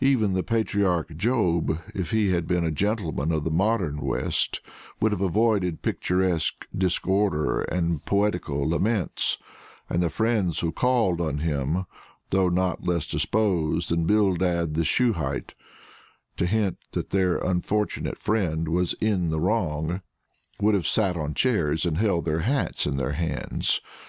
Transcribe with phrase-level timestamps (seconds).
[0.00, 4.60] Even the patriarch Job, if he had been a gentleman of the modern West,
[4.98, 9.38] would have avoided picturesque disorder and poetical laments;
[9.88, 11.86] and the friends who called on him,
[12.30, 15.54] though not less disposed than Bildad the Shuhite
[16.38, 20.00] to hint that their unfortunate friend was in the wrong,
[20.60, 23.80] would have sat on chairs and held their hats in their hands.